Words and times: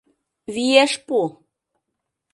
Виеш 0.53 0.93
пу! 1.07 1.19